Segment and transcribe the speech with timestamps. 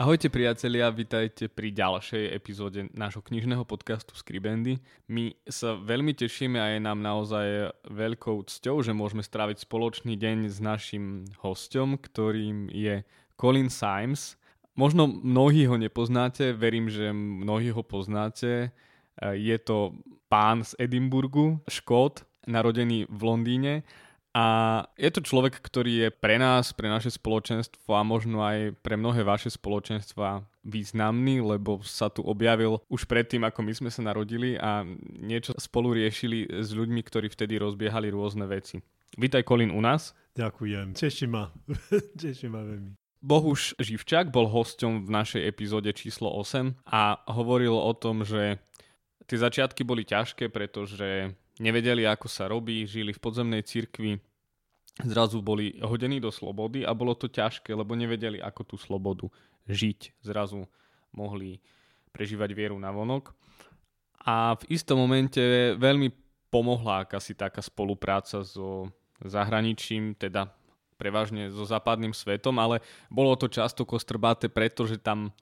[0.00, 4.80] Ahojte priatelia, vitajte pri ďalšej epizóde nášho knižného podcastu Skribendy.
[5.12, 10.48] My sa veľmi tešíme a je nám naozaj veľkou cťou, že môžeme stráviť spoločný deň
[10.48, 13.04] s našim hostom, ktorým je
[13.36, 14.40] Colin Symes.
[14.72, 18.72] Možno mnohí ho nepoznáte, verím, že mnohí ho poznáte.
[19.20, 20.00] Je to
[20.32, 23.84] pán z Edimburgu, Škót, narodený v Londýne
[24.30, 24.44] a
[24.94, 29.26] je to človek, ktorý je pre nás, pre naše spoločenstvo a možno aj pre mnohé
[29.26, 34.86] vaše spoločenstva významný, lebo sa tu objavil už predtým, ako my sme sa narodili a
[35.18, 38.78] niečo spolu riešili s ľuďmi, ktorí vtedy rozbiehali rôzne veci.
[39.18, 40.14] Vítaj Kolín u nás.
[40.38, 41.50] Ďakujem, teší ma.
[42.22, 42.94] teší ma veľmi.
[43.20, 48.62] Bohuš Živčák bol hosťom v našej epizóde číslo 8 a hovoril o tom, že
[49.28, 54.16] tie začiatky boli ťažké, pretože nevedeli, ako sa robí, žili v podzemnej cirkvi,
[55.04, 59.28] zrazu boli hodení do slobody a bolo to ťažké, lebo nevedeli, ako tú slobodu
[59.68, 60.24] žiť.
[60.24, 60.64] Zrazu
[61.12, 61.60] mohli
[62.10, 63.36] prežívať vieru na vonok.
[64.26, 65.40] A v istom momente
[65.78, 66.12] veľmi
[66.50, 68.90] pomohla akási taká spolupráca so
[69.22, 70.50] zahraničím, teda
[71.00, 75.32] prevažne so západným svetom, ale bolo to často kostrbáte, pretože tam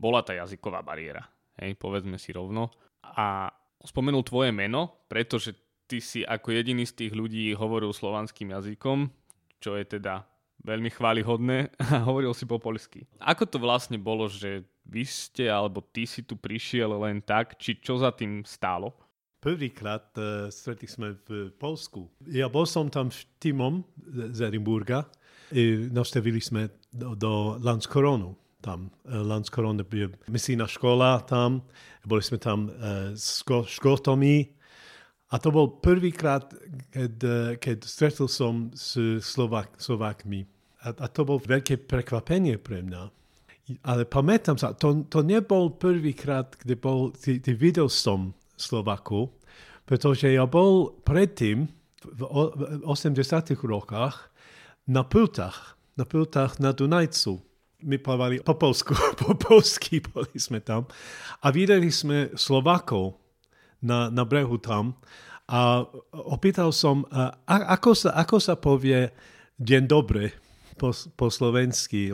[0.00, 1.28] bola tá jazyková bariéra.
[1.60, 2.72] Hej, povedzme si rovno.
[3.04, 3.52] A
[3.84, 5.54] spomenul tvoje meno, pretože
[5.86, 9.10] ty si ako jediný z tých ľudí hovoril slovanským jazykom,
[9.62, 10.26] čo je teda
[10.66, 13.06] veľmi chválihodné a hovoril si po poľsky.
[13.22, 17.78] Ako to vlastne bolo, že vy ste alebo ty si tu prišiel len tak, či
[17.78, 18.94] čo za tým stálo?
[19.36, 22.10] Prvýkrát uh, stretli sme v Polsku.
[22.26, 23.84] Ja bol som tam s týmom
[24.34, 25.06] z Edinburga.
[25.54, 28.34] I nastavili sme do, do Landskoronu.
[28.66, 31.62] Tam uh, Landskorona je misijná škola tam.
[32.02, 32.70] Boli sme tam
[33.14, 34.56] s škotami
[35.26, 36.46] a to bol prvýkrát,
[36.94, 37.14] keď,
[37.58, 38.94] keď stretol som s
[39.26, 40.46] Slovak, Slovákmi.
[40.86, 43.02] A, a to bol veľké prekvapenie pre mňa.
[43.82, 49.34] Ale pamätám sa, to, to nebol prvýkrát, kde bol, ty, ty videl som Slovaku,
[49.82, 51.66] pretože ja bol predtým,
[52.06, 53.18] v, v 80
[53.66, 54.30] rokoch,
[54.86, 57.42] na pultách, na pultách na Dunajcu.
[57.84, 60.88] My plávali po Polsku, po polsky boli sme tam
[61.44, 63.20] a videli sme Slovakov,
[63.84, 64.96] na, na brehu tam
[65.46, 69.12] a opýtal som, a, ako, sa, ako sa povie
[69.62, 70.34] deň dobre
[70.74, 72.10] po, po slovensky.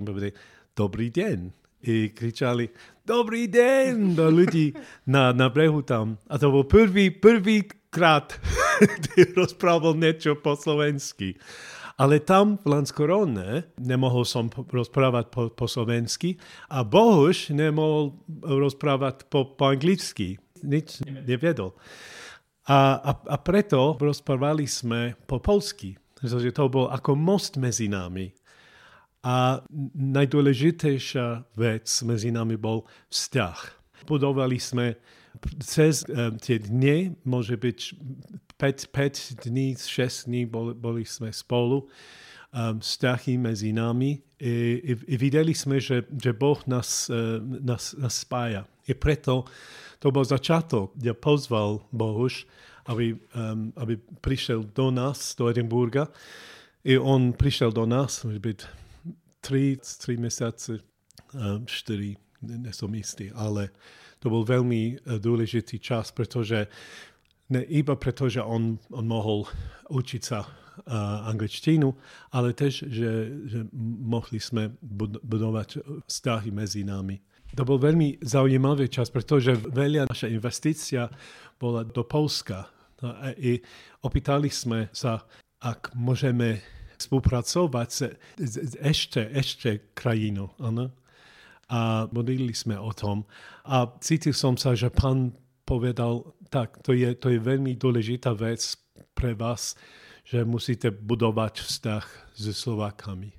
[0.76, 1.38] Dobrý deň.
[1.82, 2.70] I kričali,
[3.02, 4.70] dobrý deň do ľudí
[5.02, 6.14] na, na brehu tam.
[6.30, 8.38] A to bol prvý, prvý krát,
[9.02, 11.34] kde rozprával niečo po slovensky.
[12.00, 16.40] Ale tam v Lanskorone nemohol som rozprávať po, po slovensky
[16.72, 21.74] a Bohuž nemohol rozprávať po, po anglicky nič nevedel.
[22.70, 28.30] A, a, a preto rozprávali sme po polsky, pretože to bol ako most medzi nami.
[29.22, 29.62] A
[29.98, 33.58] najdôležitejšia vec medzi nami bol vzťah.
[34.06, 34.98] Budovali sme
[35.62, 37.78] cez um, tie dni, môže byť
[38.62, 41.90] 5, 5 dní, 6 dní boli, boli sme spolu,
[42.54, 47.98] um, vzťahy medzi nami i, i, i videli sme, že, že Boh nás, uh, nás,
[47.98, 48.62] nás spája.
[48.86, 49.50] I preto
[49.98, 52.46] to bol začiatok, kde pozval Bohuš,
[52.86, 56.06] aby, um, aby prišiel do nás, do Edinburga.
[56.86, 58.58] I on prišiel do nás, môže byť
[59.42, 60.78] 3, 3 mesiace,
[61.34, 62.14] um, 4,
[62.46, 63.74] nesom istý, ale
[64.22, 66.70] to bol veľmi uh, dôležitý čas, pretože
[67.52, 69.44] ne iba preto, že on, on mohol
[69.92, 71.92] učiť sa uh, angličtinu,
[72.32, 73.10] ale tiež, že,
[73.44, 73.58] že
[74.00, 74.72] mohli sme
[75.20, 77.20] budovať vzťahy medzi nami.
[77.52, 81.12] To bol veľmi zaujímavý čas, pretože veľa naša investícia
[81.60, 82.72] bola do Polska.
[83.04, 83.60] No a i
[84.00, 85.20] opýtali sme sa,
[85.60, 86.64] ak môžeme
[86.96, 88.00] spolupracovať s,
[88.40, 90.56] s ešte, ešte krajinou.
[91.68, 93.28] A modlili sme o tom.
[93.68, 95.36] A cítil som sa, že pán
[95.72, 98.60] povedal, tak, to je, to je veľmi dôležitá vec
[99.16, 99.72] pre vás,
[100.28, 102.04] že musíte budovať vzťah
[102.36, 103.32] s Slovákami.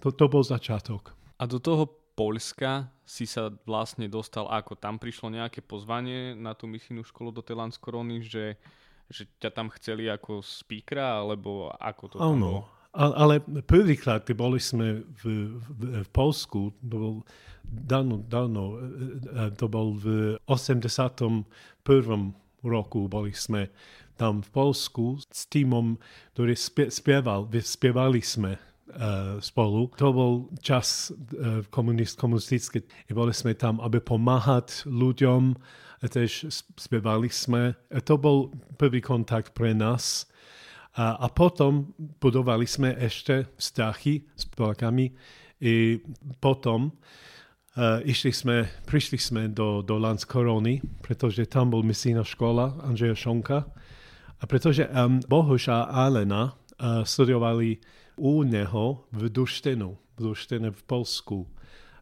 [0.00, 1.12] To, to bol začiatok.
[1.36, 1.84] A do toho
[2.14, 4.78] Poľska si sa vlastne dostal ako?
[4.78, 8.54] Tam prišlo nejaké pozvanie na tú misijnú školu do tej Landskorony, že,
[9.10, 12.70] že ťa tam chceli ako speakera, alebo ako to tam bolo?
[12.94, 17.16] Ale prvýkrát, keď boli sme v, v, v Polsku, to bol
[17.66, 18.78] dávno, dávno,
[19.58, 21.44] to bol v 81.
[22.62, 23.68] roku, boli sme
[24.14, 25.98] tam v Polsku s týmom,
[26.38, 26.54] ktorý
[26.90, 29.90] spieval, spievali sme uh, spolu.
[29.98, 30.32] To bol
[30.62, 32.86] čas uh, komunist, komunistický.
[33.10, 35.58] I boli sme tam, aby pomáhať ľuďom.
[36.04, 37.74] Tiež spievali sme.
[38.06, 40.28] To bol prvý kontakt pre nás.
[40.94, 41.90] A, a potom
[42.22, 45.10] budovali sme ešte vzťahy s Polakami.
[45.58, 45.98] I
[46.38, 53.18] potom uh, išli sme, prišli sme do, do Lanskorony, pretože tam bol misijná škola Andreja
[53.18, 53.66] Šonka.
[54.38, 57.82] A pretože um, Bohuš a Alena uh, studovali
[58.14, 61.42] u neho v Duštinu, v Duštine v Polsku.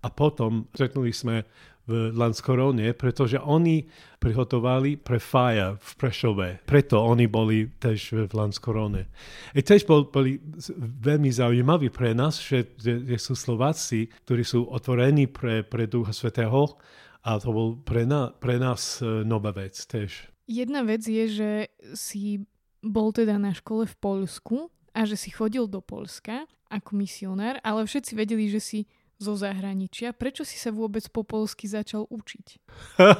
[0.02, 1.48] A potom stretnuli sme
[1.82, 3.82] v Lanskorone, pretože oni
[4.22, 6.48] prihotovali pre Faja v Prešove.
[6.62, 9.10] Preto oni boli tež v Lanskorone.
[9.50, 10.38] I tež bol, boli
[10.78, 16.78] veľmi zaujímaví pre nás, že, že sú Slováci, ktorí sú otvorení pre, pre Ducha Svetého
[17.26, 20.30] a to bol pre, na, pre nás e, nová vec tež.
[20.46, 21.50] Jedna vec je, že
[21.94, 22.46] si
[22.82, 27.86] bol teda na škole v Polsku a že si chodil do Polska ako misionár, ale
[27.86, 28.78] všetci vedeli, že si
[29.20, 30.16] zo zahraničia.
[30.16, 32.46] Prečo si sa vôbec po polsky začal učiť?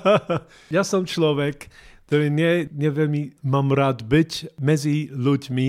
[0.76, 1.70] ja som človek,
[2.08, 5.68] ktorý nie, neveľmi mám rád byť medzi ľuďmi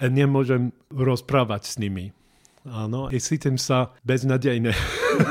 [0.00, 2.14] a nemôžem rozprávať s nimi.
[2.64, 4.72] Áno, i cítim sa beznadejne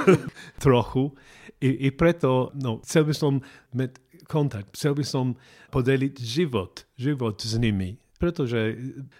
[0.64, 1.18] trochu.
[1.58, 3.34] I, I preto no, chcel by som
[3.74, 3.98] mať
[4.30, 5.40] kontakt, chcel by som
[5.74, 7.98] podeliť život, život s nimi.
[8.22, 8.78] Pretože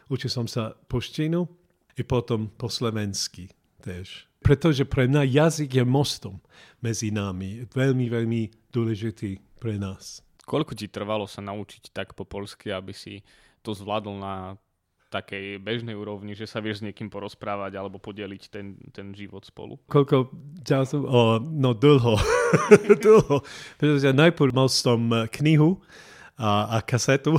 [0.08, 1.50] učil som sa poštinu
[1.98, 3.52] i potom po slovensky
[3.84, 6.44] tiež pretože pre mňa jazyk je mostom
[6.84, 7.64] medzi nami.
[7.72, 8.42] Veľmi, veľmi
[8.76, 10.20] dôležitý pre nás.
[10.44, 13.24] Koľko ti trvalo sa naučiť tak po polsky, aby si
[13.64, 14.60] to zvládol na
[15.14, 19.78] takej bežnej úrovni, že sa vieš s niekým porozprávať alebo podeliť ten, ten život spolu?
[19.86, 20.34] Koľko
[20.66, 21.06] času?
[21.06, 22.18] O, no dlho.
[23.06, 23.46] dlho.
[23.78, 25.80] Pretože najprv mal som knihu,
[26.34, 27.38] a, a kasetu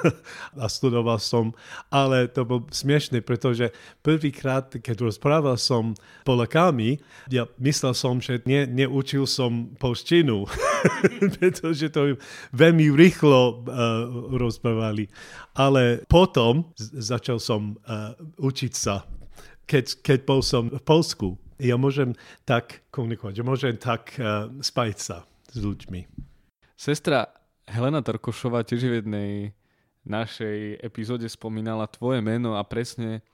[0.62, 1.56] a studoval som,
[1.88, 3.72] ale to bol smiešný, pretože
[4.04, 5.96] prvýkrát, keď rozprával som
[6.28, 7.00] Polakami,
[7.32, 10.44] ja myslel som, že ne, neučil som polštinu,
[11.40, 12.20] pretože to
[12.52, 15.08] veľmi rýchlo uh, rozprávali.
[15.56, 19.08] Ale potom začal som uh, učiť sa,
[19.64, 21.40] keď, keď bol som v Polsku.
[21.56, 22.12] Ja môžem
[22.44, 25.16] tak komunikovať, môžem tak uh, spájať sa
[25.48, 26.04] s ľuďmi.
[26.74, 29.32] Sestra, Helena Torkošová tiež v jednej
[30.04, 33.24] našej epizóde spomínala tvoje meno a presne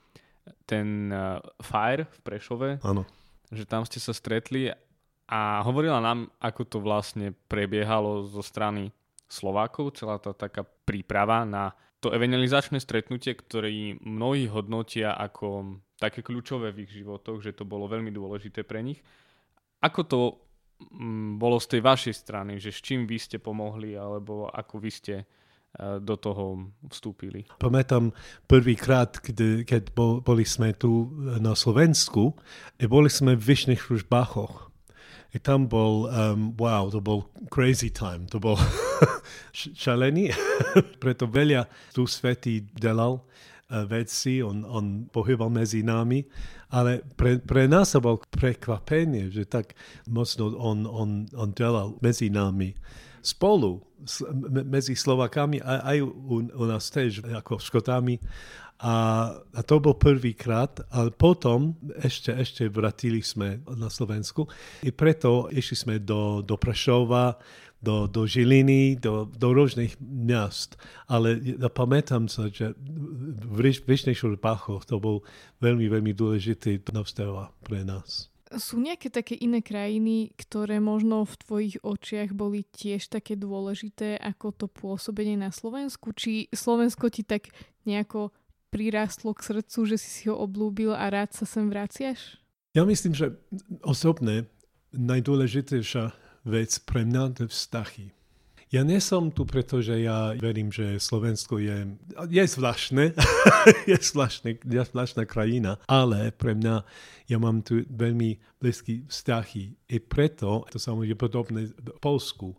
[0.63, 2.69] ten uh, Fire v Prešove.
[2.81, 3.03] Áno.
[3.51, 4.71] Že tam ste sa stretli
[5.27, 8.91] a hovorila nám, ako to vlastne prebiehalo zo strany
[9.31, 11.71] Slovákov, celá tá taká príprava na
[12.03, 17.85] to evangelizačné stretnutie, ktoré mnohí hodnotia ako také kľúčové v ich životoch, že to bolo
[17.87, 18.99] veľmi dôležité pre nich.
[19.79, 20.19] Ako to
[21.37, 25.15] bolo z tej vašej strany, že s čím vy ste pomohli alebo ako vy ste
[25.21, 25.25] e,
[26.01, 27.45] do toho vstúpili?
[27.57, 28.11] Pamätám
[28.45, 32.35] prvýkrát, keď, boli sme tu na Slovensku,
[32.85, 34.71] boli sme v Vyšných Ružbachoch.
[35.31, 38.59] I tam bol, um, wow, to bol crazy time, to bol
[39.55, 40.35] šalený,
[41.03, 43.23] preto veľa tu svetý delal
[43.87, 46.23] veci, on, on pohybal medzi nami
[46.71, 49.75] ale pre, pre nás to bol prekvapenie, že tak
[50.07, 52.71] mocno on, on, on delal medzi nami
[53.21, 53.83] spolu,
[54.65, 58.17] medzi Slovakami a aj u, u nás tiež ako Škotami.
[58.81, 64.49] A, a to bol prvýkrát, ale potom ešte, ešte vrátili sme na Slovensku
[64.81, 67.37] i preto išli sme do, do Prešova,
[67.81, 70.77] do, do Žiliny, do, do rôznych miast.
[71.09, 73.57] Ale ja pamätám sa, že v
[73.89, 75.25] Vyšných Šurpáchoch to bol
[75.59, 78.29] veľmi, veľmi dôležitý navstáva pre nás.
[78.51, 84.51] Sú nejaké také iné krajiny, ktoré možno v tvojich očiach boli tiež také dôležité ako
[84.51, 86.11] to pôsobenie na Slovensku?
[86.11, 87.49] Či Slovensko ti tak
[87.87, 88.35] nejako
[88.69, 92.39] prirástlo k srdcu, že si si ho oblúbil a rád sa sem vraciaš?
[92.75, 93.35] Ja myslím, že
[93.83, 94.47] osobne
[94.91, 98.11] najdôležitejšia vec pre mňa to vztahy.
[98.71, 101.91] Ja nie som tu, pretože ja verím, že Slovensko je,
[102.31, 103.11] je zvláštne,
[103.91, 106.75] je zvláštne, je zvláštna krajina, ale pre mňa
[107.27, 109.91] ja mám tu veľmi blízky vzťahy.
[109.91, 112.55] I preto, to samozrejme je podobné v Polsku,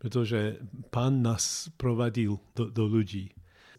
[0.00, 0.56] pretože
[0.88, 3.28] pán nás provadil do, do ľudí.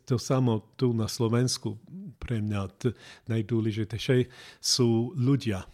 [0.05, 1.81] To samo tu na Slovensku
[2.21, 2.77] pre mňa
[3.25, 4.29] najdôležitejšie
[4.61, 5.65] sú ľudia.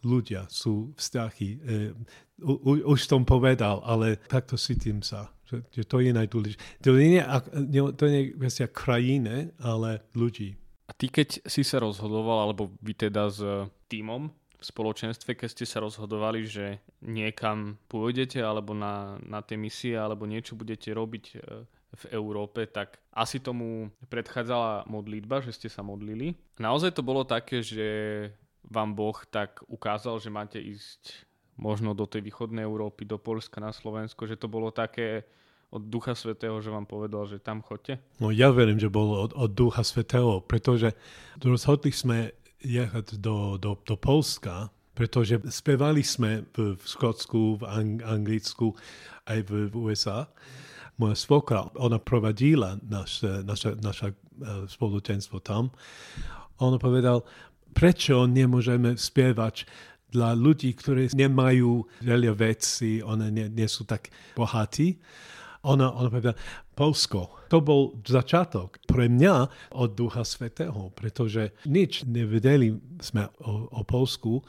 [0.00, 1.48] Ľudia sú vzťahy.
[1.48, 1.58] E,
[2.40, 6.80] u, u, už som povedal, ale takto cítim sa, že, že to je najdôležitejšie.
[6.80, 7.20] To nie,
[8.16, 10.56] je vecia krajiny, ale ľudí.
[10.88, 13.38] A ty keď si sa rozhodoval, alebo vy teda s
[13.86, 19.96] týmom v spoločenstve, keď ste sa rozhodovali, že niekam pôjdete, alebo na, na tie misie,
[19.96, 21.36] alebo niečo budete robiť e,
[21.90, 26.36] v Európe, tak asi tomu predchádzala modlitba, že ste sa modlili.
[26.60, 27.88] Naozaj to bolo také, že
[28.66, 31.28] vám Boh tak ukázal, že máte ísť
[31.60, 35.28] možno do tej východnej Európy, do Polska, na Slovensko, že to bolo také
[35.70, 38.02] od Ducha Svetého, že vám povedal, že tam chodte?
[38.18, 40.96] No ja verím, že bolo od, od Ducha Svetého, pretože
[41.38, 48.02] rozhodli sme jechať do, do, do Polska, pretože spevali sme v, v Škótsku, v Ang-
[48.02, 48.74] Anglicku,
[49.30, 50.26] aj v, v USA.
[51.00, 55.72] Moja svokra, ona provadila naš, naša, naša uh, spoločenstvo tam.
[56.60, 57.24] Ona povedal,
[57.72, 59.66] prečo nemôžeme spievať
[60.10, 64.98] dla ľudí, ktorí nemajú veľa vecí, oni nie, nie sú tak bohatí
[65.62, 66.36] ona, ona povedala,
[66.72, 67.44] Polsko.
[67.52, 69.34] To bol začiatok pre mňa
[69.76, 72.72] od Ducha Svetého, pretože nič nevedeli
[73.04, 74.40] sme o, o Polsku,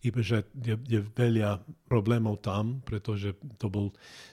[0.00, 1.60] iba že je, je veľa
[1.90, 3.90] problémov tam, pretože to bol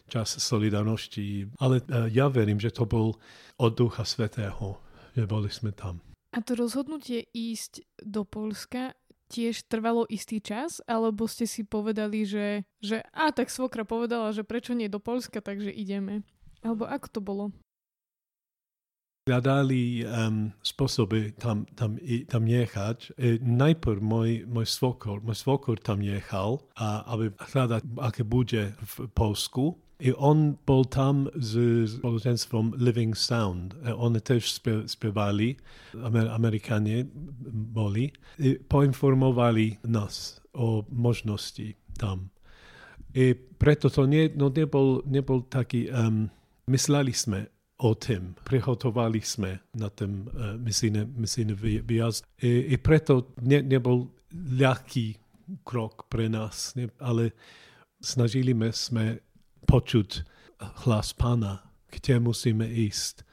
[0.08, 1.50] čas solidarnosti.
[1.60, 3.18] Ale uh, ja verím, že to bol
[3.58, 4.78] od Ducha Svetého,
[5.18, 6.07] že boli sme tam.
[6.38, 8.94] A to rozhodnutie ísť do Polska
[9.34, 14.46] tiež trvalo istý čas, alebo ste si povedali, že, že a tak svokra povedala, že
[14.46, 16.22] prečo nie do Polska, takže ideme.
[16.62, 17.46] Alebo ako to bolo?
[19.26, 21.98] Hľadali um, spôsoby tam, tam,
[22.30, 23.18] tam jechať.
[23.18, 28.94] E, najprv môj, môj svokor, môj svokor tam jechal, a, aby hľadať, aké bude v
[29.12, 29.76] Polsku.
[29.98, 31.58] I on bol tam s
[31.98, 33.74] spoločenstvom Living Sound.
[33.82, 35.58] E, oni tiež spie, spievali,
[35.98, 37.02] Amer, Amerikáni
[37.74, 38.14] boli.
[38.38, 42.30] I poinformovali nás o možnosti tam.
[43.18, 46.30] I preto to nie, no nebol, nebol taký um,
[46.68, 47.48] Mysleli sme
[47.80, 52.28] o tým, prihotovali sme na ten uh, misijný, výjazd.
[52.44, 55.16] I, I preto ne, nebol ľahký
[55.64, 57.32] krok pre nás, ne, ale
[58.04, 59.24] snažili sme
[59.68, 60.24] počuť
[60.88, 63.28] hlas pána, kde musíme ísť.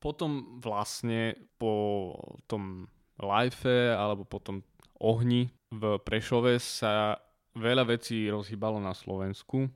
[0.00, 2.14] Potom vlastne po
[2.48, 2.88] tom
[3.20, 4.64] life alebo po tom
[5.02, 7.20] ohni v Prešove sa
[7.58, 9.68] veľa vecí rozhýbalo na Slovensku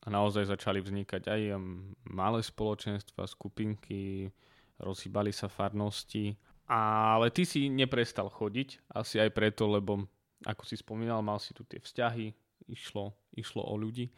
[0.00, 4.30] a naozaj začali vznikať aj um, malé spoločenstva, skupinky,
[4.78, 6.38] rozhýbali sa farnosti.
[6.66, 10.06] Ale ty si neprestal chodiť, asi aj preto, lebo
[10.46, 12.34] ako si spomínal, mal si tu tie vzťahy,
[12.70, 14.10] išlo, išlo o ľudí.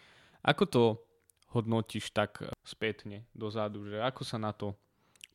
[0.45, 0.83] Ako to
[1.53, 4.77] hodnotíš tak spätne dozadu, že ako sa na to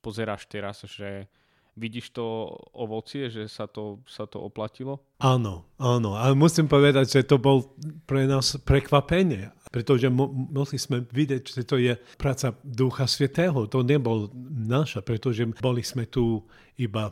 [0.03, 1.25] pozeráš teraz, že
[1.74, 5.01] vidíš to ovocie, že sa to, sa to oplatilo?
[5.17, 6.13] Áno, áno.
[6.13, 7.74] A musím povedať, že to bol
[8.05, 13.65] pre nás prekvapenie, pretože mo- mohli sme vidieť, že to je práca Ducha Svetého.
[13.65, 16.46] To nebol naša, pretože boli sme tu
[16.77, 17.10] iba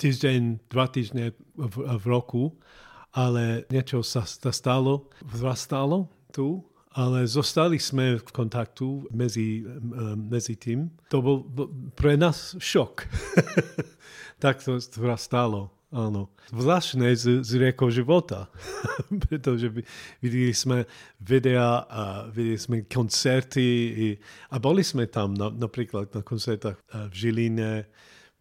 [0.00, 2.56] týždeň, dva týždne v, v roku,
[3.12, 6.64] ale niečo sa stalo, vzrastalo tu
[6.96, 9.64] ale zostali sme v kontaktu medzi,
[10.16, 10.88] medzi tým.
[11.12, 11.36] To bol
[11.92, 13.04] pre nás šok.
[14.42, 14.80] tak to
[15.16, 15.72] stalo.
[15.88, 16.28] Áno.
[16.52, 18.52] Zvláštne z, z riekou života,
[19.28, 19.72] pretože
[20.20, 20.84] videli sme
[21.16, 24.08] videa a videli sme koncerty i,
[24.52, 27.88] a boli sme tam na, napríklad na koncertách v Žiline,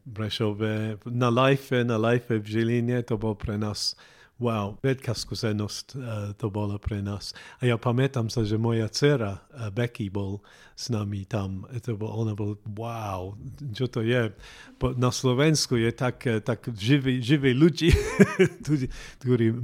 [0.08, 3.96] Brešove, na life, na life v Žiline, to bol pre nás
[4.38, 6.02] Wow, veľká skúsenosť uh,
[6.38, 7.34] to bola pre nás.
[7.58, 10.46] A ja pamätám sa, že moja dcera uh, Becky bol
[10.78, 11.66] s nami tam.
[11.66, 13.34] To bol, ona bol, wow,
[13.74, 14.30] čo to je?
[14.78, 17.90] Po, na Slovensku je tak, uh, tak živí, živí ľudí,
[19.18, 19.58] ktorí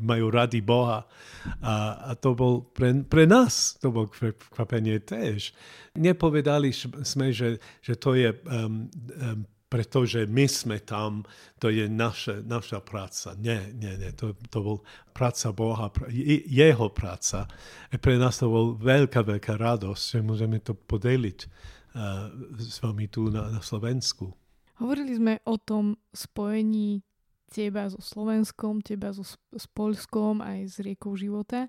[0.00, 1.04] majú radi Boha.
[1.60, 4.08] A, a to bol pre, pre nás, to bol
[4.56, 5.52] kvapenie tiež.
[6.00, 6.72] Nepovedali
[7.04, 8.88] sme, že, že to je um,
[9.20, 11.28] um, pretože my sme tam,
[11.60, 13.36] to je naša, naša práca.
[13.36, 14.78] Nie, nie, nie, to, to bol
[15.12, 15.92] práca Boha,
[16.48, 17.44] jeho práca.
[17.92, 23.12] A pre nás to bol veľká, veľká radosť, že môžeme to podeliť uh, s vami
[23.12, 24.32] tu na, na Slovensku.
[24.80, 27.04] Hovorili sme o tom spojení
[27.52, 31.68] teba so Slovenskom, teba so, s Polskom, aj s riekou života,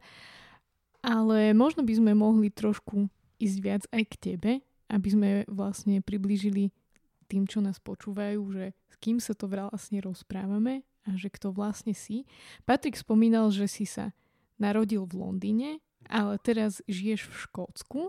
[0.99, 3.07] ale možno by sme mohli trošku
[3.39, 4.51] ísť viac aj k tebe,
[4.91, 6.75] aby sme vlastne priblížili
[7.29, 11.93] tým, čo nás počúvajú, že s kým sa to vlastne rozprávame a že kto vlastne
[11.93, 12.25] si.
[12.65, 14.11] Patrik spomínal, že si sa
[14.57, 15.69] narodil v Londýne,
[16.09, 18.01] ale teraz žiješ v Škótsku.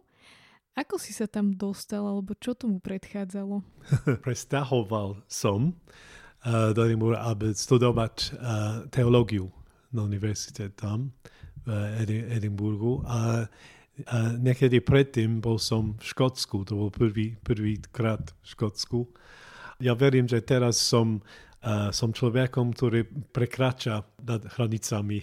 [0.74, 3.60] Ako si sa tam dostal, alebo čo tomu predchádzalo?
[4.24, 5.76] Prestahoval som
[6.42, 8.30] uh, do Edinburgh, aby studovať uh,
[8.88, 9.52] teológiu
[9.92, 11.12] na univerzite tam
[11.66, 11.68] v
[12.32, 13.44] Edinburgu a
[14.06, 19.08] a niekedy predtým bol som v Škótsku, to bol prvý, prvý krát v Škótsku.
[19.80, 21.24] Ja verím, že teraz som
[21.64, 25.20] uh, som človekom, ktorý prekrača nad hranicami.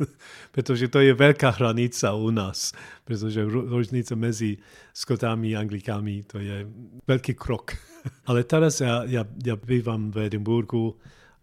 [0.54, 2.74] pretože to je veľká hranica u nás.
[3.06, 4.58] Pretože rožnica medzi
[4.90, 6.66] Skotami a Anglikami to je
[7.06, 7.78] veľký krok.
[8.28, 10.94] Ale teraz ja, ja, ja bývam v Edinburgu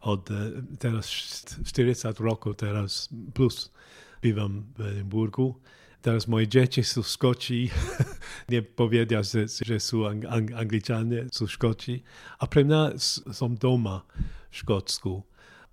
[0.03, 1.07] od uh, teraz
[1.63, 3.71] 40 rokov, teraz plus
[4.19, 5.55] bývam v Edinburgu
[6.03, 7.71] teraz moje deti sú skoči,
[8.51, 12.03] nepovedia, že, že sú ang, ang, angličania, sú škoči.
[12.37, 12.99] A pre mňa
[13.31, 14.03] som doma
[14.51, 15.23] v Škótsku.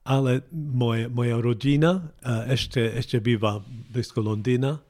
[0.06, 4.80] Ale moje, moja rodina uh, ešte, ešte býva blízko Londýna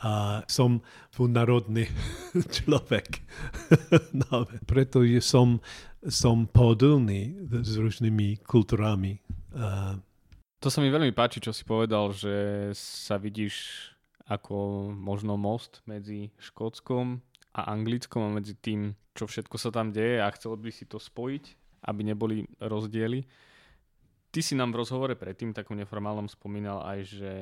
[0.00, 0.84] a som
[1.16, 1.88] národný
[2.36, 3.24] človek.
[4.26, 5.60] no, pretože som,
[6.04, 9.20] som podulný s rôznymi kultúrami.
[9.52, 9.96] Uh,
[10.60, 13.88] to sa mi veľmi páči, čo si povedal, že sa vidíš
[14.30, 17.18] ako možno most medzi Škótskom
[17.50, 21.02] a Anglickom a medzi tým, čo všetko sa tam deje a chcel by si to
[21.02, 21.44] spojiť,
[21.90, 23.26] aby neboli rozdiely.
[24.30, 27.32] Ty si nám v rozhovore predtým, takom neformálnom, spomínal aj, že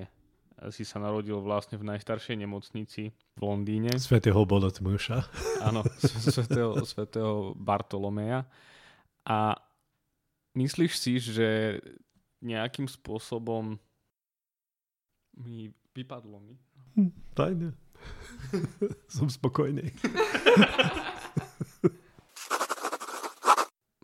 [0.73, 3.95] si sa narodil vlastne v najstaršej nemocnici v Londýne.
[4.01, 5.23] Svetého Bolotmuša.
[5.69, 8.49] Áno, svetého, svetého Bartolomeja.
[9.29, 9.55] A
[10.57, 11.79] myslíš si, že
[12.43, 13.79] nejakým spôsobom
[15.39, 16.59] mi vypadlo mi,
[17.35, 17.73] Fajne.
[19.15, 19.93] Som spokojný.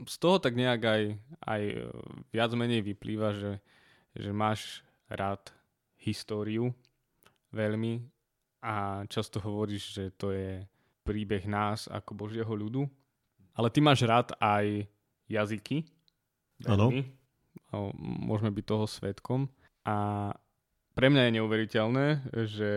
[0.05, 1.03] Z toho tak nejak aj,
[1.49, 1.89] aj e,
[2.29, 3.57] viac menej vyplýva, že,
[4.13, 5.49] že máš rád
[5.97, 6.77] históriu
[7.57, 8.05] veľmi
[8.61, 10.61] a často hovoríš, že to je
[11.05, 12.85] príbeh nás ako Božieho ľudu.
[13.55, 14.89] Ale ty máš rád aj
[15.29, 15.85] jazyky.
[16.69, 16.91] Áno.
[18.01, 19.49] Môžeme byť toho svetkom.
[19.85, 20.29] A
[20.95, 22.07] pre mňa je neuveriteľné,
[22.47, 22.71] že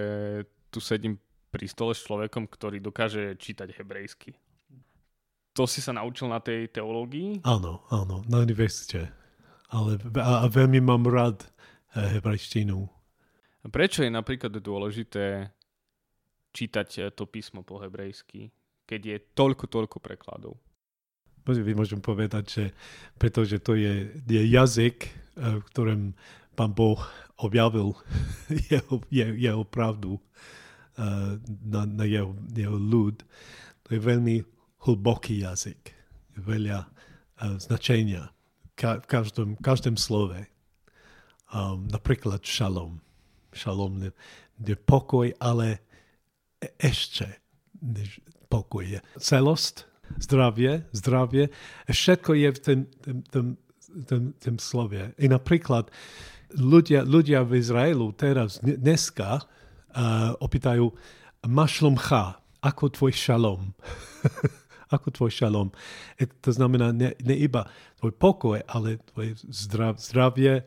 [0.74, 1.22] tu sedím
[1.54, 4.36] pri stole s človekom, ktorý dokáže čítať hebrejsky.
[5.58, 7.42] To si sa naučil na tej teológii?
[7.42, 9.10] Áno, áno, na univerzite.
[9.74, 12.86] Ale, a, a veľmi mám rád eh, hebrejštinu.
[13.68, 15.50] Prečo je napríklad dôležité
[16.54, 18.54] čítať eh, to písmo po hebrejsky,
[18.86, 20.62] keď je toľko, toľko prekladov?
[21.48, 22.64] Môžem povedať, že
[23.16, 26.14] pretože to je, je jazyk, eh, v ktorom
[26.58, 26.98] pán Boh
[27.38, 27.94] objavil
[28.74, 33.22] jeho, jeho, jeho pravdu uh, na, na jeho, jeho ľud.
[33.86, 34.42] To je veľmi
[34.90, 35.94] hlboký jazyk.
[36.42, 38.34] Veľa uh, značenia
[38.78, 40.38] v každom, každom slove.
[41.54, 43.00] Um, napríklad šalom.
[43.54, 44.12] Šalom je,
[44.62, 45.82] je pokoj, ale
[46.62, 47.42] e, ešte
[48.52, 49.00] pokoj je.
[49.18, 49.88] Celost,
[50.20, 51.50] zdravie, zdravie,
[51.90, 53.46] všetko je v tom, tom, tom,
[54.06, 55.16] tom, tom slove.
[55.18, 55.90] I napríklad
[56.56, 60.94] ľudia, ľudia v Izraelu teraz, dneska, uh, opýtajú,
[61.48, 63.74] máš šlomcha, ako tvoj šalom?
[64.96, 65.68] ako tvoj šalom?
[66.16, 67.68] E, to znamená ne, ne iba
[68.00, 70.64] tvoj pokoj, ale tvoje zdrav, zdravie,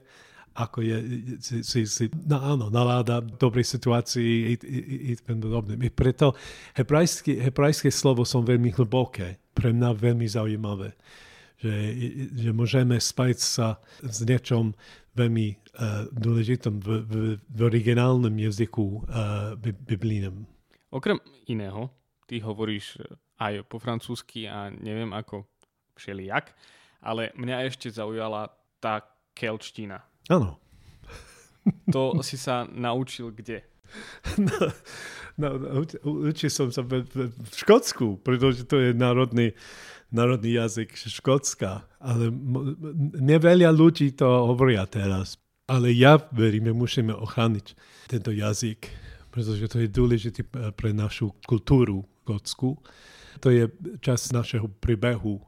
[0.55, 0.97] ako je,
[1.41, 5.87] si, si, si no, áno, naláda dobrej situácii i, i, i, i.
[5.87, 6.35] I preto
[6.75, 10.99] hebrajské, hebrajské slovo som veľmi hlboké, pre mňa veľmi zaujímavé.
[11.61, 11.75] Že,
[12.33, 13.69] že môžeme spať sa
[14.01, 14.73] s niečom
[15.13, 20.49] veľmi uh, dôležitom v, v, v originálnom jazyku uh, biblínom.
[20.91, 21.93] Okrem iného,
[22.27, 25.47] ty hovoríš eh, aj po francúzsky a neviem ako
[25.95, 26.51] všelijak,
[27.05, 28.51] ale mňa ešte zaujala
[28.83, 29.03] tá
[29.37, 30.03] kelčtina.
[30.31, 30.59] Áno.
[31.93, 33.63] To si sa naučil kde?
[35.41, 39.57] No, no, učil som sa v, v, v Škótsku, pretože to je národný
[40.11, 42.31] národný jazyk Škótska, ale
[43.19, 45.39] neveľa ľudí to hovoria teraz.
[45.71, 47.67] Ale ja verím, že musíme ochrániť
[48.11, 48.91] tento jazyk,
[49.31, 50.43] pretože to je dôležité
[50.75, 52.79] pre našu kultúru škótsku.
[53.43, 53.67] To je
[53.99, 55.43] čas našeho príbehu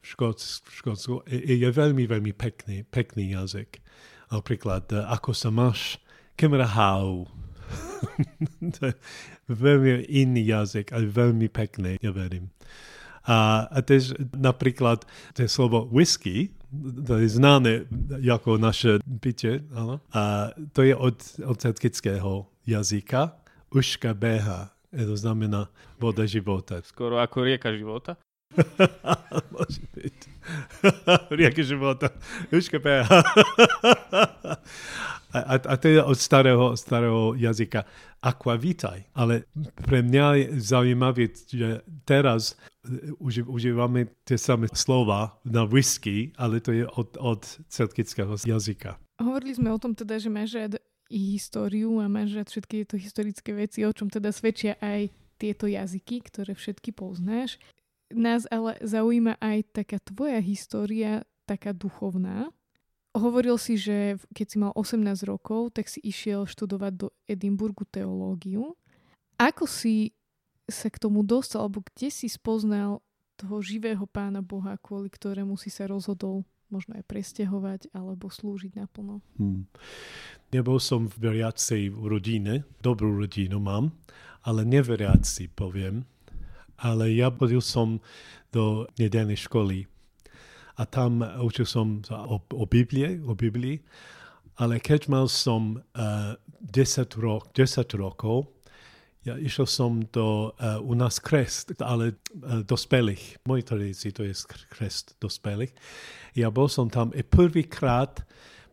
[0.00, 1.28] v Škótsku.
[1.28, 3.84] Je, je veľmi, veľmi pekný, pekný jazyk.
[4.32, 6.00] Napríklad, ako sa máš,
[6.40, 7.28] kemra hau.
[8.80, 8.94] to je
[9.52, 12.48] veľmi iný jazyk, ale veľmi pekný, ja verím.
[13.22, 16.50] A, a tež napríklad to slovo whisky,
[17.06, 17.84] to je známe
[18.24, 20.00] ako naše pitie, áno.
[20.10, 23.36] a to je od, od celtického jazyka.
[23.72, 25.68] Uška beha, to znamená
[26.00, 26.80] voda života.
[26.84, 28.16] Skoro ako rieka života?
[29.54, 30.18] Môže byť.
[31.30, 32.10] Rieka života.
[32.52, 33.22] Uška beha.
[35.32, 37.88] A, a to je od starého, starého jazyka
[38.20, 39.16] aquavitaj.
[39.16, 39.48] Ale
[39.80, 42.54] pre mňa je zaujímavé, že teraz
[43.16, 49.00] uži, užívame tie samé slova na whisky, ale to je od, od celtického jazyka.
[49.16, 50.72] Hovorili sme o tom teda, že máš rád
[51.08, 55.08] i históriu a máš rád všetky tieto historické veci, o čom teda svedčia aj
[55.40, 57.56] tieto jazyky, ktoré všetky poznáš.
[58.12, 62.48] Nás ale zaujíma aj taká tvoja história taká duchovná.
[63.12, 68.72] Hovoril si, že keď si mal 18 rokov, tak si išiel študovať do Edinburgu teológiu.
[69.36, 70.16] Ako si
[70.64, 73.04] sa k tomu dostal, alebo kde si spoznal
[73.36, 79.20] toho živého pána Boha, kvôli ktorému si sa rozhodol možno aj presťahovať alebo slúžiť naplno?
[79.36, 79.68] Hmm.
[80.48, 83.92] Nebol som v veriacej rodine, dobrú rodinu mám,
[84.48, 86.08] ale neveriaci poviem.
[86.78, 88.00] Ale ja chodil som
[88.52, 89.88] do nedelnej školy
[90.76, 93.80] a tam učil som o, o Biblie, o Biblii,
[94.56, 98.48] ale keď mal som uh, 10, rok, 10 rokov,
[99.22, 103.46] ja išiel som do, uh, u nás kresť, ale uh, dospelých.
[103.46, 104.34] Môj tradícii to je
[104.74, 105.72] kresť dospelých.
[106.34, 108.26] Ja bol som tam i prvýkrát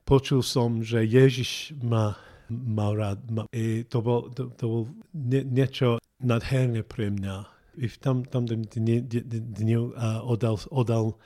[0.09, 2.17] počul som, že Ježiš ma
[2.49, 3.21] mal rád.
[3.29, 4.83] Ma, I to bol, to, to bol
[5.13, 7.58] nie, niečo nadherné pre mňa.
[7.77, 11.17] I v tam, tam dňu uh, odal, odal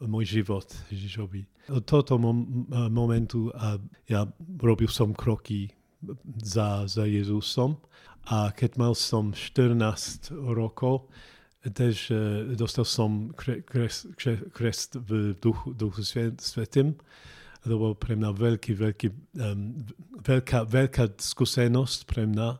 [0.00, 1.44] môj život Ježišovi.
[1.76, 3.76] Od tohoto mom, momentu uh,
[4.08, 4.24] ja
[4.60, 5.68] robil som kroky
[6.40, 7.76] za, za Jezusom
[8.32, 11.12] a keď mal som 14 rokov,
[11.60, 14.08] tež uh, dostal som krest,
[14.56, 16.00] krest v duchu, duchu
[16.40, 16.96] svetým.
[17.68, 19.84] To bol pre mňa veľký, veľký, um,
[20.24, 22.56] veľká, veľká skúsenosť pre mňa,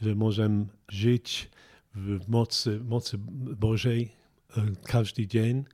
[0.00, 1.52] že môžem žiť
[1.92, 3.16] v moci, moci
[3.56, 5.64] Božej uh, každý deň.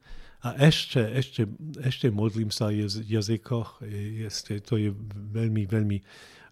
[0.47, 1.51] A ešte, ešte,
[1.83, 3.83] ešte modlím sa v jazykoch.
[4.31, 4.95] Ešte, to je
[5.35, 5.99] veľmi, veľmi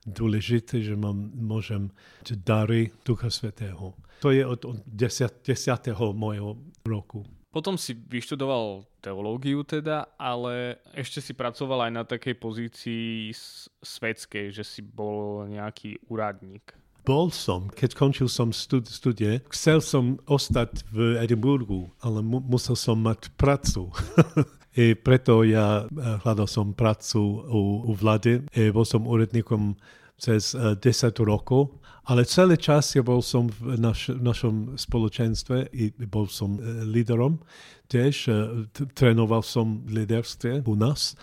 [0.06, 1.94] dôležité, že mám, môžem
[2.42, 3.94] dary Ducha Svetého.
[4.22, 5.46] To je od, od 10.
[5.46, 5.94] 10.
[6.18, 7.22] môjho roku.
[7.54, 13.32] Potom si vyštudoval teológiu teda, ale ešte si pracoval aj na takej pozícii
[13.80, 16.76] svetskej, že si bol nejaký úradník.
[17.06, 22.74] Bol som, keď končil som stud- studie, chcel som ostať v Edinburgu, ale mu- musel
[22.74, 23.94] som mať prácu.
[24.74, 28.42] I preto ja eh, hľadal som prácu u, u vlády.
[28.58, 29.78] I bol som úradníkom
[30.18, 31.78] cez uh, eh, 10 rokov,
[32.10, 36.58] ale celý čas ja bol som v naš, našom spoločenstve i bol som
[36.90, 37.38] líderom.
[37.86, 38.26] Tiež
[38.98, 41.14] trénoval som líderstve u nás.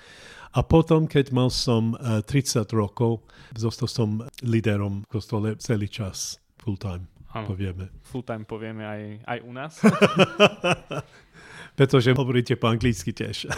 [0.54, 3.26] A potom, keď mal som uh, 30 rokov,
[3.58, 4.10] zostal som
[4.46, 7.10] líderom v kostole celý čas, full time.
[7.34, 7.90] Ano, povieme.
[8.06, 9.74] Full time povieme aj, aj u nás.
[11.74, 13.50] pretože hovoríte po anglicky tiež.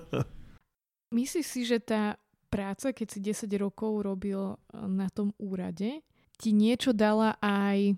[1.18, 2.20] Myslíš si, že tá
[2.52, 6.04] práca, keď si 10 rokov robil eh, na tom úrade,
[6.36, 7.96] ti niečo dala aj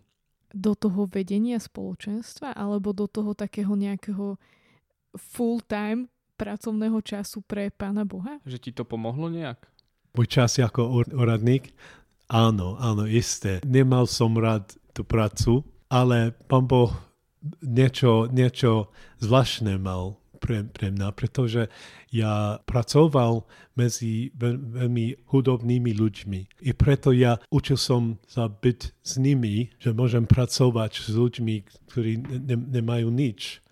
[0.55, 4.38] do toho vedenia spoločenstva alebo do toho takého nejakého
[5.16, 8.38] full-time pracovného času pre Pána Boha?
[8.44, 9.64] Že ti to pomohlo nejak?
[10.12, 11.72] Môj čas ako úradník?
[12.29, 13.64] Áno, áno, isté.
[13.64, 16.92] Nemal som rád tú prácu, ale Pán Boh
[17.62, 18.90] niečo, niečo
[19.22, 21.68] zvláštne mal pre, pre mňa, pretože
[22.12, 23.44] ja pracoval
[23.75, 26.40] medzi veľ, veľmi hudobnými ľuďmi.
[26.64, 31.55] I preto ja učil som sa byť s nimi, že môžem pracovať s ľuďmi,
[31.92, 32.12] ktorí
[32.46, 33.64] ne, nemajú nič.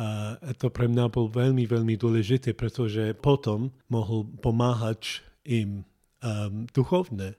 [0.00, 5.84] A to pre mňa bol veľmi, veľmi dôležité, pretože potom mohol pomáhať im
[6.24, 7.36] um, duchovne.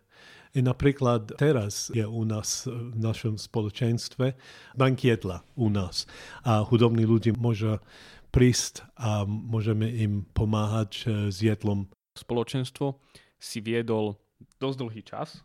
[0.51, 4.35] I napríklad teraz je u nás v našom spoločenstve
[4.75, 6.03] bankietla u nás
[6.43, 7.79] a hudobní ľudia môžu
[8.35, 11.87] prísť a môžeme im pomáhať eh, s jedlom.
[12.19, 12.99] Spoločenstvo
[13.39, 14.19] si viedol
[14.59, 15.41] dosť dlhý čas,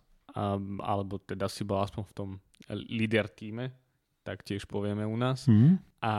[0.83, 2.31] alebo teda si bol aspoň v tom
[2.75, 3.73] líder týme,
[4.21, 5.49] tak tiež povieme u nás.
[5.49, 5.81] Mm.
[6.05, 6.15] A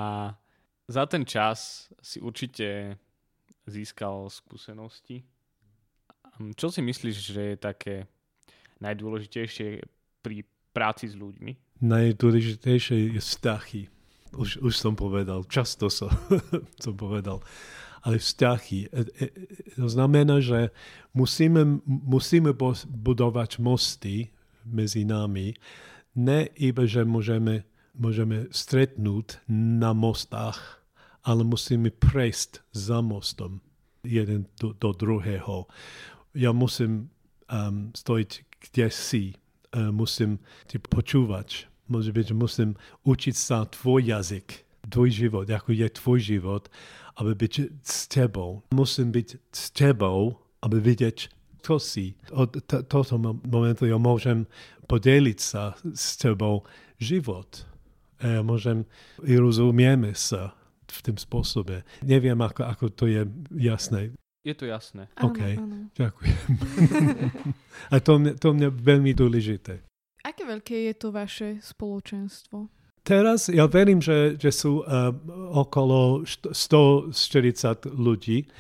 [0.88, 2.96] za ten čas si určite
[3.68, 5.28] získal skúsenosti.
[6.56, 7.96] Čo si myslíš, že je také
[8.80, 9.84] najdôležitejšie
[10.24, 11.84] pri práci s ľuďmi?
[11.84, 13.82] Najdôležitejšie je vzťahy.
[14.38, 16.12] Už, už som povedal, často som,
[16.84, 17.42] som povedal.
[18.06, 18.88] Ale vzťahy.
[18.88, 19.26] E, e,
[19.76, 20.70] to znamená, že
[21.12, 22.54] musíme, musíme
[22.86, 24.30] budovať mosty
[24.64, 25.58] medzi nami,
[26.14, 27.66] ne iba, že môžeme,
[27.98, 30.77] môžeme stretnúť na mostách,
[31.28, 33.60] ale musíme prejsť za mostom
[34.08, 35.68] jeden do, do druhého.
[36.32, 37.12] Ja musím
[37.52, 39.24] um, stojiť kde si,
[39.76, 40.40] uh, musím
[40.72, 41.68] ti počúvať.
[41.92, 46.64] Môže byť, musím učiť sa tvoj jazyk, tvoj život, ako je tvoj život,
[47.20, 48.64] aby byť s tebou.
[48.72, 51.32] Musím byť s tebou, aby vidieť,
[51.64, 52.16] kto si.
[52.32, 54.48] Od tohto momentu ja môžem
[54.88, 56.64] podeliť sa s tebou
[57.00, 57.68] život.
[58.20, 58.88] Ja môžem,
[59.22, 60.57] rozumieme sa
[60.90, 61.86] v tom spôsobe.
[62.04, 63.28] Neviem, ako, ako to je
[63.60, 64.16] jasné.
[64.48, 65.12] Je to jasné.
[65.20, 65.78] Áno, OK, áno.
[65.92, 66.38] ďakujem.
[67.94, 69.84] A to mňa, to mňa veľmi dôležité.
[70.24, 72.72] Aké veľké je to vaše spoločenstvo?
[73.08, 75.16] teraz ja verím, že, že sú uh,
[75.56, 78.52] okolo 140 ľudí.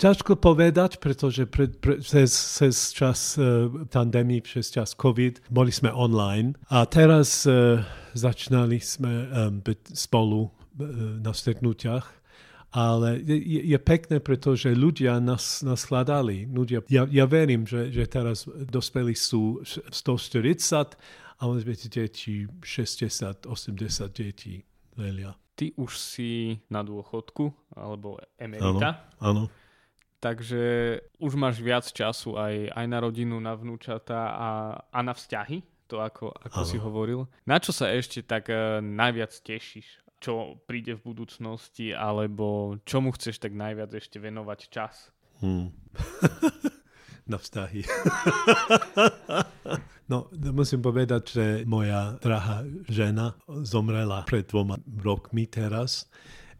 [0.00, 5.92] Ťažko povedať, pretože pre, pre, cez, cez čas uh, pandémie, přes čas COVID, boli sme
[5.92, 7.84] online a teraz uh,
[8.16, 10.48] začínali sme um, byť spolu
[11.20, 12.20] na stretnutiach
[12.70, 16.46] ale je, je pekné, pretože ľudia nás, nás hľadali.
[16.46, 20.94] Ľudia, ja, ja verím, že, že teraz dospelí sú 140,
[21.42, 24.62] ale deti 60, 80 detí
[24.94, 25.34] veľa.
[25.58, 29.10] Ty už si na dôchodku, alebo emerita.
[29.18, 29.54] Áno, áno.
[30.20, 30.62] Takže
[31.16, 34.50] už máš viac času aj, aj na rodinu, na vnúčata a,
[34.92, 37.26] a na vzťahy, to ako, ako si hovoril.
[37.48, 40.09] Na čo sa ešte tak uh, najviac tešíš?
[40.20, 45.08] Čo príde v budúcnosti, alebo čomu chceš tak najviac ešte venovať čas?
[45.40, 45.72] Hmm.
[47.30, 47.86] na vzťahy.
[50.10, 56.10] no, musím povedať, že moja drahá žena zomrela pred dvoma rokmi teraz.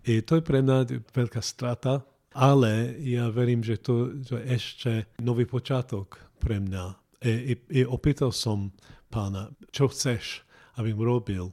[0.06, 5.44] I to je pre mňa veľká strata, ale ja verím, že to je ešte nový
[5.44, 6.84] počiatok pre mňa.
[7.20, 8.72] I, i, i opýtal som
[9.12, 10.46] pána, čo chceš,
[10.78, 11.52] abym robil.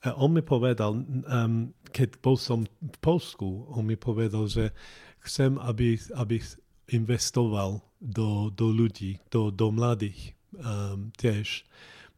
[0.00, 4.72] A on mi povedal, um, keď bol som v Polsku, on mi povedal, že
[5.20, 6.40] chcem, aby, aby
[6.88, 11.68] investoval do, do ľudí, do, do mladých um, tiež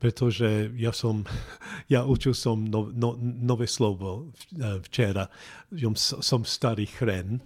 [0.03, 1.23] pretože ja som,
[1.95, 4.35] ja učil som no, no, nové slovo
[4.91, 5.31] včera.
[5.95, 7.39] Som starý chren.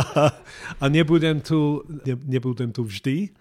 [0.80, 3.36] A nebudem tu, ne, nebudem tu vždy,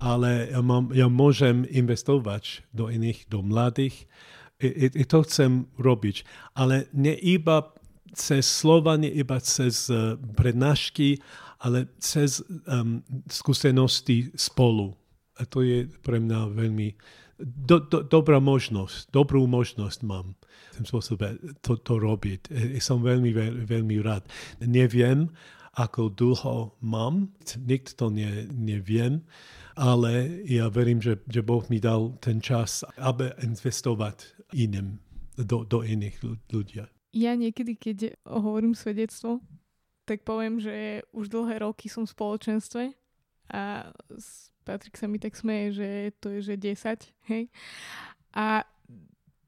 [0.00, 4.08] ale ja, mám, ja môžem investovať do iných, do mladých.
[4.60, 6.22] I, i, to chcem robiť.
[6.52, 7.72] Ale nie iba
[8.12, 11.22] cez slova, nie iba cez uh, prednášky,
[11.60, 14.96] ale cez um, skúsenosti spolu.
[15.40, 16.88] A to je pre mňa veľmi
[17.40, 22.52] do, do, dobrá možnosť, dobrú možnosť mám v tom spôsobe to, to robiť.
[22.52, 24.28] I som veľmi, veľ, veľmi rád.
[24.60, 25.32] Neviem,
[25.80, 29.24] ako dlho mám, nikto to ne, neviem,
[29.78, 34.98] ale ja verím, že, že Boh mi dal ten čas, aby investovať iným,
[35.36, 36.16] do, do iných
[36.52, 36.84] ľudí.
[37.10, 39.42] Ja niekedy, keď hovorím svedectvo,
[40.06, 42.82] tak poviem, že už dlhé roky som v spoločenstve
[43.50, 43.90] a
[44.62, 45.88] Patrik sa mi tak smeje, že
[46.22, 47.50] to je že 10, hej.
[48.30, 48.62] A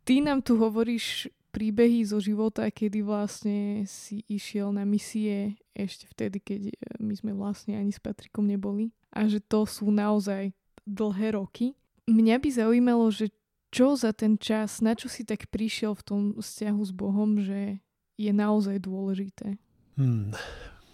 [0.03, 6.41] ty nám tu hovoríš príbehy zo života, kedy vlastne si išiel na misie ešte vtedy,
[6.41, 6.61] keď
[6.99, 8.91] my sme vlastne ani s Patrikom neboli.
[9.13, 10.57] A že to sú naozaj
[10.89, 11.77] dlhé roky.
[12.09, 13.31] Mňa by zaujímalo, že
[13.73, 17.81] čo za ten čas, na čo si tak prišiel v tom vzťahu s Bohom, že
[18.21, 19.57] je naozaj dôležité?
[19.97, 20.37] Hmm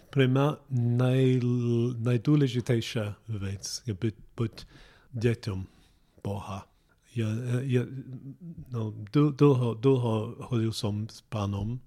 [0.09, 1.21] pre mňa naj,
[2.01, 3.05] najdôležitejšia
[3.37, 4.55] vec je byť, byť
[5.13, 5.59] deťom
[6.25, 6.65] Boha.
[7.13, 7.29] Ja,
[7.65, 7.83] ja,
[8.69, 10.13] no, dlho, dlho
[10.49, 11.81] chodil som s pánom,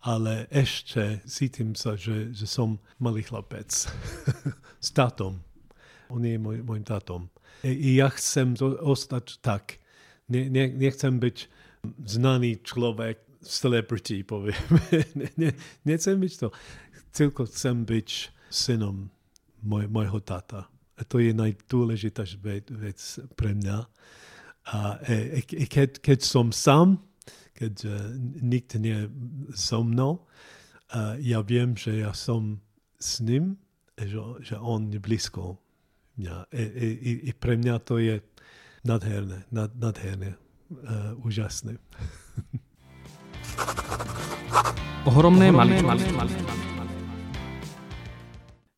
[0.00, 3.68] ale ešte cítim sa, že, že som malý chlapec
[4.86, 5.40] s tátom.
[6.12, 7.28] On je môj, môjim tátom.
[7.64, 9.81] I ja chcem to ostať tak.
[10.32, 11.36] Ne, ne, nechcem byť
[12.08, 14.54] znaný človek, celebrity, poviem.
[15.40, 15.50] ne,
[15.84, 16.48] nechcem byť to
[17.12, 18.08] tylko chcem byť
[18.48, 19.12] synom
[19.60, 20.66] môj, môjho tata.
[20.96, 22.40] A to je najdôležitejšia
[22.80, 23.00] vec
[23.36, 23.78] pre mňa.
[24.72, 27.02] A e, e, keď, keď som sám,
[27.52, 27.94] keď uh,
[28.42, 29.06] nikto nie je
[29.54, 32.58] so mnou, uh, ja viem, že ja som
[32.98, 33.60] s ním,
[33.94, 35.62] že, že on je blízko
[36.18, 36.36] mňa.
[36.50, 36.86] E, e,
[37.28, 38.18] I pre mňa to je
[38.82, 40.34] nadherné, nad, nadherné,
[40.70, 41.78] uh, úžasné.
[45.06, 45.50] Ohromné.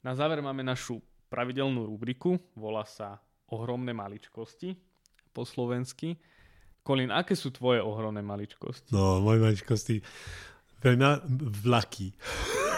[0.04, 3.20] Na záver máme našu pravidelnú rubriku, volá sa
[3.52, 4.72] Ohromné maličkosti
[5.36, 6.16] po slovensky.
[6.80, 8.92] Kolín, aké sú tvoje ohromné maličkosti?
[8.92, 10.00] No, moje maličkosti,
[10.80, 11.10] pre mňa
[11.64, 12.16] vlaky.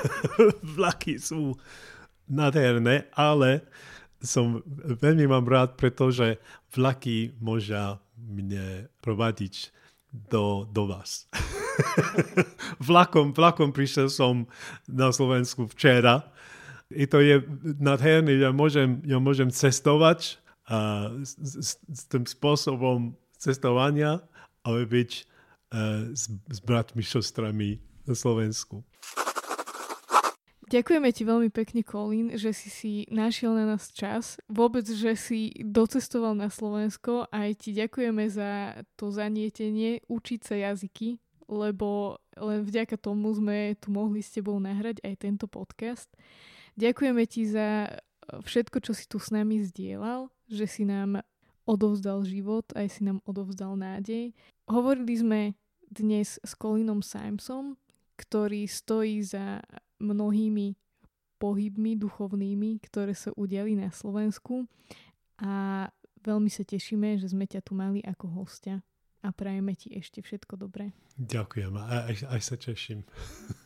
[0.78, 1.54] vlaky sú
[2.26, 3.62] nádherné, ale
[4.22, 6.40] som veľmi mám rád, pretože
[6.72, 9.70] vlaky môža mne provadiť
[10.10, 11.28] do, do vás.
[12.88, 14.48] vlakom, vlakom prišiel som
[14.88, 16.24] na Slovensku včera
[16.90, 17.42] i to je
[17.82, 20.38] nádherné, ja môžem, ja môžem cestovať
[20.70, 24.22] a s, s tým spôsobom cestovania,
[24.62, 25.10] ale byť
[25.74, 28.86] uh, s, s bratmi, šostrami na Slovensku.
[30.66, 34.34] Ďakujeme ti veľmi pekne, Colin, že si si našiel na nás čas.
[34.50, 37.30] Vôbec, že si docestoval na Slovensko.
[37.30, 43.94] Aj ti ďakujeme za to zanietenie učiť sa jazyky, lebo len vďaka tomu sme tu
[43.94, 46.10] mohli s tebou nahrať aj tento podcast.
[46.74, 47.94] Ďakujeme ti za eh,
[48.26, 51.22] všetko, čo si tu s nami zdieľal, že si nám
[51.62, 54.34] odovzdal život, aj si nám odovzdal nádej.
[54.66, 55.40] Hovorili sme
[55.86, 57.78] dnes s Colinom Simesom,
[58.18, 59.62] ktorý stojí za
[59.98, 60.76] mnohými
[61.36, 64.64] pohybmi duchovnými, ktoré sa udeli na Slovensku
[65.36, 65.84] a
[66.24, 68.80] veľmi sa tešíme, že sme ťa tu mali ako hostia
[69.20, 70.96] a prajeme ti ešte všetko dobré.
[71.20, 73.04] Ďakujem, aj, aj sa teším.